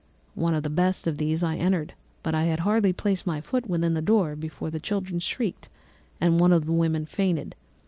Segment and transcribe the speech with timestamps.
[0.33, 1.93] One of the best of these I entered,
[2.23, 5.69] but I had hardly placed my foot within the door before the children shrieked,
[6.19, 7.53] and one of the women fainted.